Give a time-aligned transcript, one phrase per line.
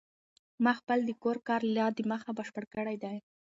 [0.63, 3.17] ما خپل د کور کار لا د مخه بشپړ کړی دی.